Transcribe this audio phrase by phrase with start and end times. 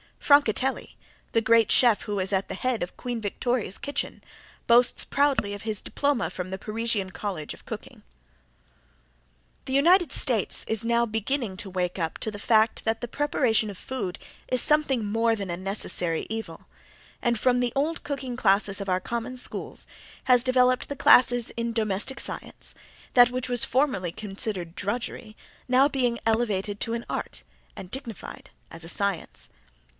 [0.19, 0.95] Francatelli,
[1.33, 4.23] the great chef who was at the head of Queen Victoria's kitchen,
[4.65, 8.01] boasts proudly of his diploma from the Parisian College of Cooking.
[9.65, 13.69] The United States is now beginning to wake up to the fact that the preparation
[13.69, 14.17] of food
[14.47, 16.65] is something more than a necessary evil,
[17.21, 19.85] and from the old cooking classes of our common schools
[20.23, 22.73] has developed the classes in Domestic Science,
[23.15, 25.35] that which was formerly considered drudgery
[25.67, 27.43] now being elevated to an art
[27.75, 29.49] and dignified as a science.